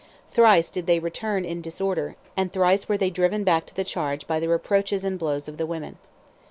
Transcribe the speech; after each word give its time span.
Thrice 0.31 0.71
did 0.71 0.87
they 0.87 0.97
retreat 0.97 1.45
in 1.45 1.61
disorder, 1.61 2.15
and 2.35 2.51
thrice 2.51 2.89
were 2.89 2.97
they 2.97 3.11
driven 3.11 3.43
back 3.43 3.67
to 3.67 3.75
the 3.75 3.83
charge 3.83 4.25
by 4.25 4.39
the 4.39 4.49
reproaches 4.49 5.03
and 5.03 5.19
blows 5.19 5.47
of 5.47 5.57
the 5.57 5.67
women. 5.67 5.99